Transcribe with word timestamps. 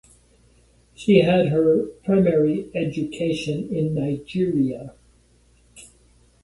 She 0.95 1.19
had 1.21 1.49
her 1.49 1.85
primary 2.03 2.71
education 2.73 3.69
in 3.71 3.93
Nigeria. 3.93 4.95